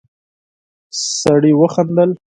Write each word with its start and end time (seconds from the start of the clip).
سړی 1.19 1.51
وخندل. 1.61 2.09